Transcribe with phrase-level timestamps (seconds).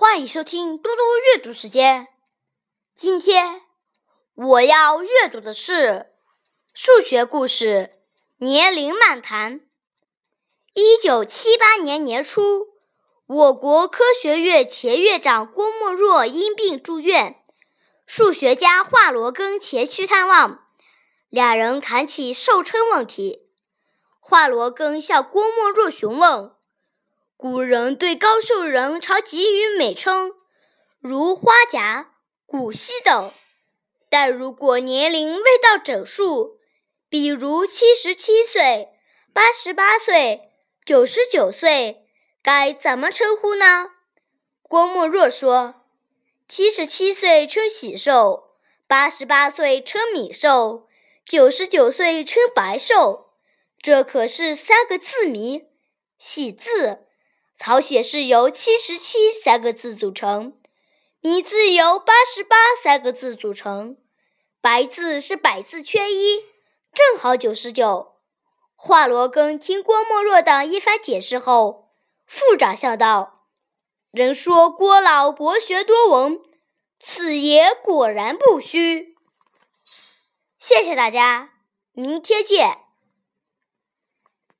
[0.00, 2.08] 欢迎收听嘟嘟阅读时间。
[2.96, 3.60] 今天
[4.34, 6.14] 我要阅读的是
[6.72, 7.90] 数学故事
[8.44, 9.60] 《年龄漫谈》。
[10.72, 12.68] 一九七八年年初，
[13.26, 17.44] 我国科学院前院长郭沫若因病住院，
[18.06, 20.64] 数学家华罗庚前去探望，
[21.28, 23.50] 两人谈起寿称问题。
[24.18, 26.58] 华罗庚向郭沫若询问。
[27.42, 30.34] 古人对高寿人常给予美称，
[31.00, 32.12] 如花甲、
[32.44, 33.32] 古稀等。
[34.10, 36.58] 但如果年龄未到整数，
[37.08, 38.90] 比如七十七岁、
[39.32, 40.50] 八十八岁、
[40.84, 42.06] 九十九岁，
[42.42, 43.92] 该怎么称呼呢？
[44.60, 45.86] 郭沫若说
[46.46, 48.50] ：“七十七岁称喜寿，
[48.86, 50.86] 八十八岁称米寿，
[51.24, 53.30] 九十九岁称白寿。
[53.80, 55.62] 这可是三个字谜，
[56.18, 57.06] 喜字。”
[57.62, 60.58] 草写是由七十七三个字组成，
[61.20, 63.98] 米字由八十八三个字组成，
[64.62, 66.38] 白字是百字缺一，
[66.94, 68.14] 正好九十九。
[68.74, 71.90] 华罗庚听郭沫若的一番解释后，
[72.24, 73.44] 复长笑道
[74.10, 76.40] ：“人说郭老博学多闻，
[76.98, 79.18] 此言果然不虚。”
[80.58, 81.50] 谢谢大家，
[81.92, 82.78] 明天见。